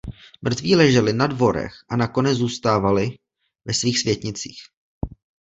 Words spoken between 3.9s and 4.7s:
světnicích.